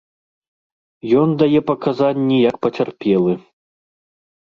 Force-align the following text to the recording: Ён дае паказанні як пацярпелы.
Ён 1.25 1.29
дае 1.43 1.59
паказанні 1.69 2.37
як 2.49 2.55
пацярпелы. 2.67 3.33